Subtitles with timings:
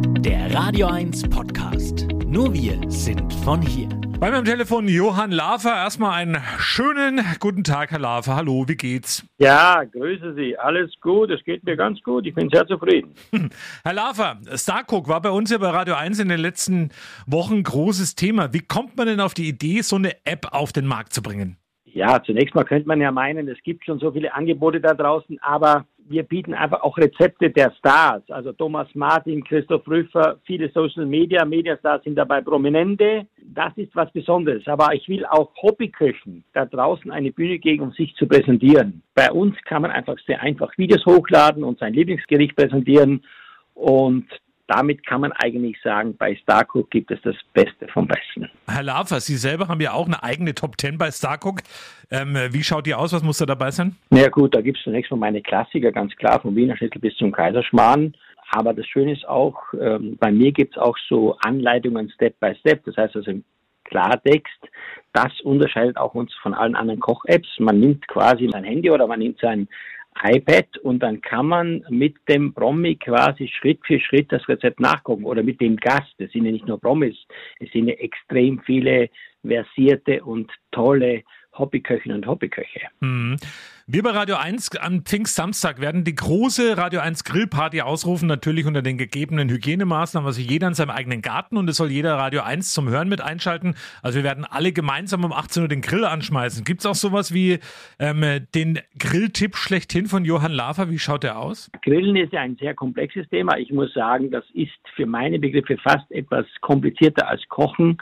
[0.00, 2.08] Der Radio 1 Podcast.
[2.26, 3.88] Nur wir sind von hier.
[4.18, 5.74] Bei meinem Telefon Johann Lafer.
[5.74, 8.36] Erstmal einen schönen guten Tag, Herr Lafer.
[8.36, 9.26] Hallo, wie geht's?
[9.38, 10.58] Ja, grüße Sie.
[10.58, 12.26] Alles gut, es geht mir ganz gut.
[12.26, 13.14] Ich bin sehr zufrieden.
[13.84, 16.90] Herr Lafer, Starcook war bei uns ja bei Radio 1 in den letzten
[17.26, 18.52] Wochen großes Thema.
[18.52, 21.56] Wie kommt man denn auf die Idee, so eine App auf den Markt zu bringen?
[21.84, 25.38] Ja, zunächst mal könnte man ja meinen, es gibt schon so viele Angebote da draußen,
[25.42, 28.28] aber wir bieten einfach auch Rezepte der Stars.
[28.30, 33.26] Also Thomas Martin, Christoph Rüffer, viele Social Media, Mediastars sind dabei prominente.
[33.42, 34.66] Das ist was Besonderes.
[34.66, 39.02] Aber ich will auch Hobbyköchen da draußen eine Bühne geben, um sich zu präsentieren.
[39.14, 43.24] Bei uns kann man einfach sehr einfach Videos hochladen und sein Lieblingsgericht präsentieren.
[43.74, 44.26] Und
[44.70, 48.48] damit kann man eigentlich sagen, bei Starcook gibt es das Beste vom Besten.
[48.68, 51.62] Herr Lafer, Sie selber haben ja auch eine eigene Top 10 bei Starcook.
[52.10, 53.12] Ähm, wie schaut die aus?
[53.12, 53.96] Was muss da dabei sein?
[54.10, 57.00] Na ja, gut, da gibt es zunächst mal meine Klassiker, ganz klar, vom Wiener Schnitzel
[57.00, 58.14] bis zum Kaiserschmarrn.
[58.52, 62.54] Aber das Schöne ist auch, ähm, bei mir gibt es auch so Anleitungen Step by
[62.60, 62.84] Step.
[62.84, 63.44] Das heißt also im
[63.84, 64.68] Klartext,
[65.12, 67.48] das unterscheidet auch uns von allen anderen Koch-Apps.
[67.58, 69.68] Man nimmt quasi sein Handy oder man nimmt sein
[70.22, 75.24] iPad und dann kann man mit dem Promi quasi Schritt für Schritt das Rezept nachgucken
[75.24, 76.14] oder mit dem Gast.
[76.18, 77.16] Es sind ja nicht nur Promis,
[77.58, 79.08] es sind ja extrem viele
[79.42, 81.22] versierte und tolle
[81.56, 82.80] Hobbyköchinnen und Hobbyköche.
[83.00, 83.36] Mhm.
[83.92, 88.82] Wir bei Radio 1 am Pfingstsamstag werden die große Radio 1 Grillparty ausrufen, natürlich unter
[88.82, 92.72] den gegebenen Hygienemaßnahmen, also jeder in seinem eigenen Garten und es soll jeder Radio 1
[92.72, 93.74] zum Hören mit einschalten.
[94.00, 96.64] Also wir werden alle gemeinsam um 18 Uhr den Grill anschmeißen.
[96.64, 97.58] Gibt es auch sowas wie
[97.98, 98.22] ähm,
[98.54, 100.88] den Grilltipp schlechthin von Johann Lafer?
[100.88, 101.68] Wie schaut der aus?
[101.82, 103.58] Grillen ist ja ein sehr komplexes Thema.
[103.58, 107.98] Ich muss sagen, das ist für meine Begriffe fast etwas komplizierter als Kochen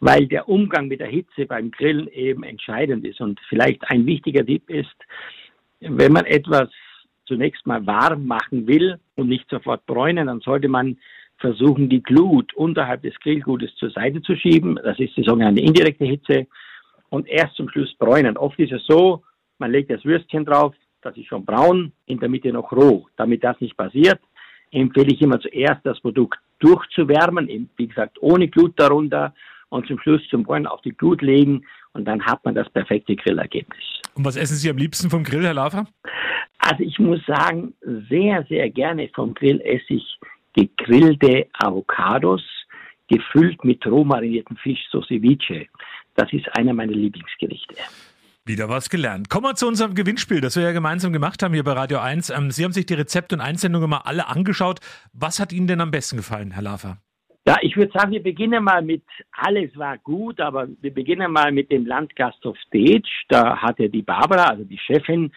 [0.00, 3.20] weil der Umgang mit der Hitze beim Grillen eben entscheidend ist.
[3.20, 4.96] Und vielleicht ein wichtiger Tipp ist,
[5.80, 6.68] wenn man etwas
[7.26, 10.96] zunächst mal warm machen will und nicht sofort bräunen, dann sollte man
[11.38, 14.78] versuchen, die Glut unterhalb des Grillgutes zur Seite zu schieben.
[14.82, 16.46] Das ist die sogenannte indirekte Hitze.
[17.10, 18.36] Und erst zum Schluss bräunen.
[18.36, 19.22] Oft ist es so,
[19.58, 23.06] man legt das Würstchen drauf, das ist schon braun, in der Mitte noch roh.
[23.16, 24.20] Damit das nicht passiert,
[24.70, 29.32] empfehle ich immer zuerst das Produkt durchzuwärmen, wie gesagt, ohne Glut darunter
[29.70, 33.16] und zum Schluss zum Bräunen auf die Glut legen und dann hat man das perfekte
[33.16, 33.84] Grillergebnis.
[34.14, 35.86] Und was essen Sie am liebsten vom Grill, Herr Lafer?
[36.58, 37.74] Also ich muss sagen,
[38.08, 40.18] sehr, sehr gerne vom Grill esse ich
[40.54, 42.42] gegrillte Avocados,
[43.08, 45.66] gefüllt mit roh marinierten Fisch, so Ceviche.
[46.14, 47.76] Das ist einer meiner Lieblingsgerichte.
[48.44, 49.28] Wieder was gelernt.
[49.28, 52.30] Kommen wir zu unserem Gewinnspiel, das wir ja gemeinsam gemacht haben hier bei Radio 1.
[52.30, 54.80] Ähm, Sie haben sich die Rezepte und Einsendungen mal alle angeschaut.
[55.12, 56.98] Was hat Ihnen denn am besten gefallen, Herr Lafer?
[57.48, 61.50] Ja, ich würde sagen, wir beginnen mal mit, alles war gut, aber wir beginnen mal
[61.50, 63.08] mit dem Landgasthof Stage.
[63.30, 65.32] Da hat ja die Barbara, also die Chefin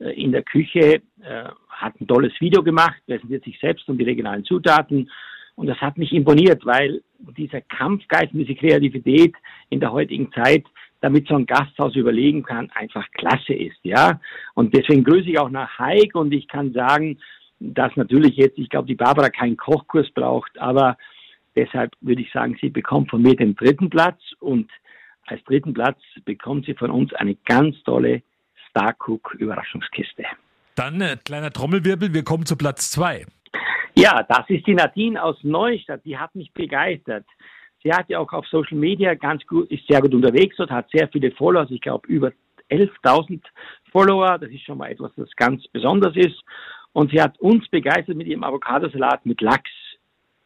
[0.00, 4.04] äh, in der Küche, äh, hat ein tolles Video gemacht, präsentiert sich selbst und die
[4.04, 5.08] regionalen Zutaten.
[5.54, 7.00] Und das hat mich imponiert, weil
[7.38, 9.36] dieser Kampfgeist und diese Kreativität
[9.70, 10.64] in der heutigen Zeit,
[11.00, 14.20] damit so ein Gasthaus überlegen kann, einfach klasse ist, ja.
[14.54, 17.20] Und deswegen grüße ich auch nach Heik und ich kann sagen,
[17.60, 20.96] dass natürlich jetzt, ich glaube, die Barbara keinen Kochkurs braucht, aber
[21.54, 24.70] Deshalb würde ich sagen, sie bekommt von mir den dritten Platz und
[25.26, 28.22] als dritten Platz bekommt sie von uns eine ganz tolle
[28.70, 30.24] Starcook Überraschungskiste.
[30.74, 33.26] Dann äh, kleiner Trommelwirbel, wir kommen zu Platz zwei.
[33.94, 36.04] Ja, das ist die Nadine aus Neustadt.
[36.04, 37.26] Die hat mich begeistert.
[37.82, 40.88] Sie hat ja auch auf Social Media ganz gut, ist sehr gut unterwegs und hat
[40.90, 41.66] sehr viele Follower.
[41.68, 42.32] Ich glaube über
[42.70, 43.40] 11.000
[43.90, 44.38] Follower.
[44.38, 46.40] Das ist schon mal etwas, das ganz besonders ist.
[46.92, 49.70] Und sie hat uns begeistert mit ihrem Avocadosalat mit Lachs.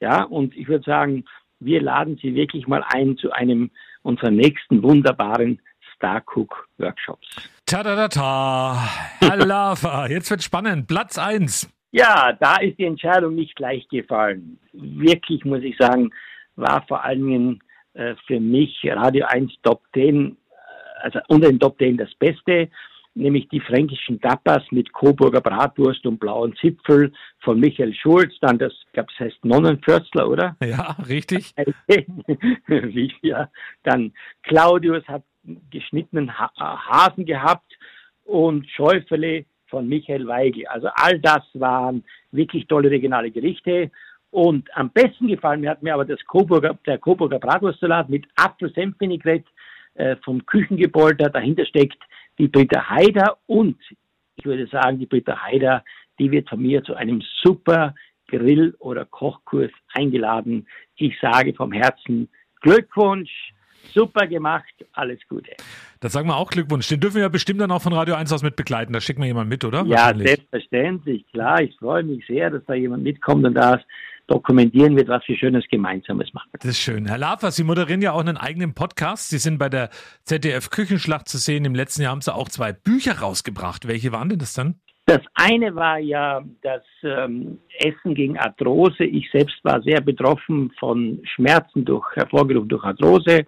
[0.01, 1.25] Ja, und ich würde sagen,
[1.61, 3.71] wir laden Sie wirklich mal ein zu einem
[4.03, 5.61] unserer nächsten wunderbaren
[5.95, 7.27] Starcook Workshops.
[7.65, 8.89] Ta da da ta.
[9.21, 10.87] Herr Lava, jetzt wird spannend.
[10.87, 11.73] Platz 1.
[11.93, 14.59] Ja, da ist die Entscheidung nicht leicht gefallen.
[14.73, 16.11] Wirklich, muss ich sagen,
[16.57, 17.63] war vor allen Dingen
[17.95, 20.35] äh, für mich Radio 1 Top 10, äh,
[21.03, 22.69] also unter den Top 10 das Beste
[23.17, 28.73] nämlich die fränkischen Tapas mit Coburger Bratwurst und blauen Zipfel von Michael Schulz, dann das,
[28.87, 30.57] ich glaube, das heißt Nonnenförzler, oder?
[30.63, 31.55] Ja, richtig.
[33.23, 33.51] ja.
[33.83, 34.13] Dann
[34.43, 35.23] Claudius hat
[35.71, 37.73] geschnittenen ha Hasen gehabt
[38.25, 40.67] und Schäufele von Michael Weigel.
[40.67, 43.91] Also all das waren wirklich tolle regionale Gerichte.
[44.31, 49.49] Und am besten gefallen mir hat mir aber das Coburger, der Coburger Bratwurstsalat mit Apfel-Senf-Vinaigrette
[49.95, 51.31] äh, vom Küchengebäude.
[51.31, 51.99] Dahinter steckt
[52.39, 53.79] die Britta Haider und
[54.37, 55.85] ich würde sagen, die Britta Haider,
[56.19, 57.95] die wird von mir zu einem super
[58.29, 60.67] Grill- oder Kochkurs eingeladen.
[60.97, 62.29] Ich sage vom Herzen
[62.61, 63.53] Glückwunsch
[63.93, 65.53] Super gemacht, alles Gute.
[66.01, 66.89] Das sagen wir auch Glückwunsch.
[66.89, 68.93] Den dürfen wir ja bestimmt dann auch von Radio 1 aus mit begleiten.
[68.93, 69.85] Da schicken wir jemanden mit, oder?
[69.87, 71.25] Ja, selbstverständlich.
[71.33, 73.81] Klar, ich freue mich sehr, dass da jemand mitkommt und da
[74.27, 76.49] dokumentieren wird, was wir Schönes Gemeinsames machen.
[76.53, 77.07] Das ist schön.
[77.07, 79.31] Herr Lafer, Sie moderieren ja auch einen eigenen Podcast.
[79.31, 79.91] Sie sind bei der
[80.25, 81.65] ZDF Küchenschlacht zu sehen.
[81.65, 83.87] Im letzten Jahr haben Sie auch zwei Bücher rausgebracht.
[83.87, 84.77] Welche waren denn das dann?
[85.07, 89.05] Das eine war ja das ähm, Essen gegen Arthrose.
[89.05, 93.45] Ich selbst war sehr betroffen von Schmerzen durch, hervorgerufen durch Arthrose.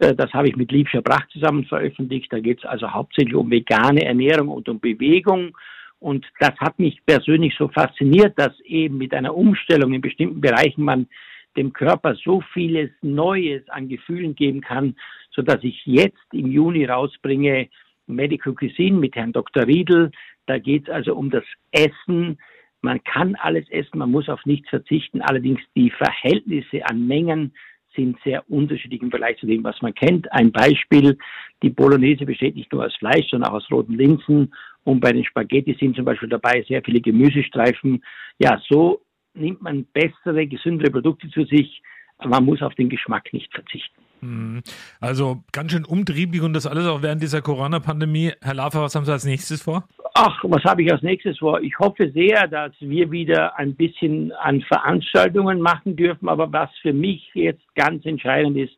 [0.00, 2.32] Äh, das habe ich mit Liebscher Brach zusammen veröffentlicht.
[2.32, 5.56] Da geht es also hauptsächlich um vegane Ernährung und um Bewegung.
[6.00, 10.84] Und das hat mich persönlich so fasziniert, dass eben mit einer Umstellung in bestimmten Bereichen
[10.84, 11.08] man
[11.56, 14.96] dem Körper so vieles Neues an Gefühlen geben kann,
[15.30, 17.68] so dass ich jetzt im Juni rausbringe
[18.06, 19.66] Medical Cuisine mit Herrn Dr.
[19.66, 20.10] Riedel.
[20.46, 22.38] Da geht es also um das Essen.
[22.80, 25.20] Man kann alles essen, man muss auf nichts verzichten.
[25.20, 27.52] Allerdings die Verhältnisse an Mengen
[27.96, 30.30] sind sehr unterschiedlich im Vergleich zu dem, was man kennt.
[30.32, 31.18] Ein Beispiel,
[31.62, 34.54] die Bolognese besteht nicht nur aus Fleisch, sondern auch aus roten Linsen.
[34.84, 38.02] Und bei den Spaghetti sind zum Beispiel dabei sehr viele Gemüsestreifen.
[38.38, 39.02] Ja, so
[39.34, 41.82] nimmt man bessere, gesündere Produkte zu sich.
[42.24, 44.02] Man muss auf den Geschmack nicht verzichten.
[44.20, 44.62] Hm.
[45.00, 48.32] Also ganz schön umtriebig und das alles auch während dieser Corona-Pandemie.
[48.42, 49.86] Herr Lafer, was haben Sie als nächstes vor?
[50.14, 51.60] Ach, was habe ich als nächstes vor?
[51.60, 56.28] Ich hoffe sehr, dass wir wieder ein bisschen an Veranstaltungen machen dürfen.
[56.28, 58.76] Aber was für mich jetzt ganz entscheidend ist,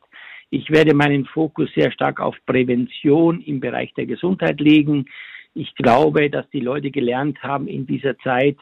[0.50, 5.06] ich werde meinen Fokus sehr stark auf Prävention im Bereich der Gesundheit legen.
[5.54, 8.56] Ich glaube, dass die Leute gelernt haben in dieser Zeit,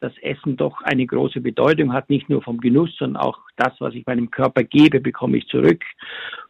[0.00, 3.94] dass Essen doch eine große Bedeutung hat, nicht nur vom Genuss, sondern auch das, was
[3.94, 5.82] ich meinem Körper gebe, bekomme ich zurück.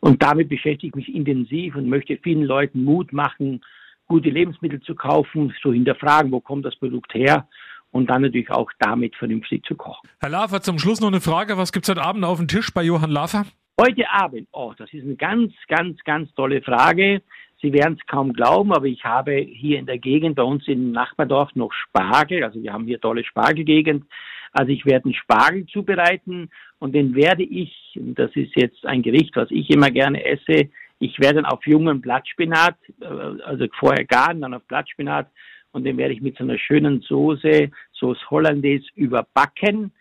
[0.01, 3.63] Und damit beschäftige ich mich intensiv und möchte vielen Leuten Mut machen,
[4.07, 7.47] gute Lebensmittel zu kaufen, so hinterfragen, wo kommt das Produkt her
[7.91, 10.09] und dann natürlich auch damit vernünftig zu kochen.
[10.21, 11.57] Herr Lafer, zum Schluss noch eine Frage.
[11.59, 13.45] Was gibt es heute Abend auf dem Tisch bei Johann Lafer?
[13.81, 17.23] Heute Abend, oh, das ist eine ganz, ganz, ganz tolle Frage.
[17.63, 20.91] Sie werden es kaum glauben, aber ich habe hier in der Gegend bei uns im
[20.91, 22.43] Nachbardorf noch Spargel.
[22.43, 24.05] Also wir haben hier tolle Spargelgegend.
[24.53, 26.51] Also ich werde einen Spargel zubereiten
[26.81, 30.69] und den werde ich, das ist jetzt ein Gericht, was ich immer gerne esse,
[30.99, 33.07] ich werde dann auf jungen Blattspinat, äh,
[33.45, 35.29] also vorher garen, dann auf Blattspinat
[35.73, 39.93] und den werde ich mit so einer schönen Soße, Sauce Hollandaise überbacken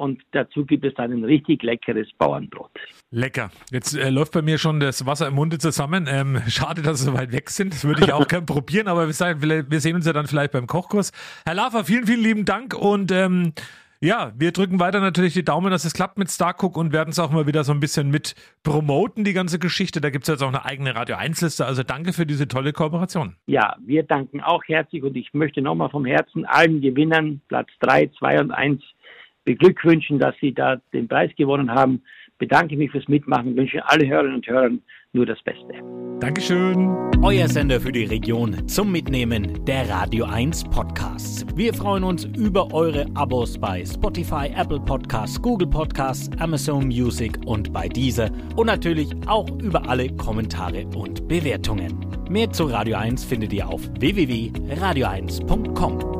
[0.00, 2.70] und dazu gibt es dann ein richtig leckeres Bauernbrot.
[3.10, 3.50] Lecker.
[3.70, 6.06] Jetzt äh, läuft bei mir schon das Wasser im Munde zusammen.
[6.08, 7.74] Ähm, schade, dass Sie so weit weg sind.
[7.74, 10.52] Das würde ich auch gerne probieren, aber wir, sagen, wir, sehen uns ja dann vielleicht
[10.52, 11.12] beim Kochkurs.
[11.44, 13.52] Herr Lafer, vielen, vielen lieben Dank und ähm,
[14.02, 17.18] ja, wir drücken weiter natürlich die Daumen, dass es klappt mit Starcook und werden es
[17.18, 20.00] auch mal wieder so ein bisschen mit promoten, die ganze Geschichte.
[20.00, 21.66] Da gibt es jetzt auch eine eigene Radio 1-Liste.
[21.66, 23.36] Also danke für diese tolle Kooperation.
[23.46, 28.10] Ja, wir danken auch herzlich und ich möchte nochmal vom Herzen allen Gewinnern Platz 3,
[28.18, 28.82] 2 und 1
[29.50, 32.02] beglückwünschen, dass Sie da den Preis gewonnen haben.
[32.38, 34.82] Bedanke mich fürs Mitmachen, wünsche alle Hörerinnen und Hörern
[35.12, 35.74] nur das Beste.
[36.20, 37.10] Dankeschön.
[37.22, 41.46] Euer Sender für die Region zum Mitnehmen der Radio 1 Podcasts.
[41.54, 47.72] Wir freuen uns über eure Abos bei Spotify, Apple Podcasts, Google Podcasts, Amazon Music und
[47.72, 52.06] bei dieser und natürlich auch über alle Kommentare und Bewertungen.
[52.30, 56.19] Mehr zu Radio 1 findet ihr auf www.radio1.com.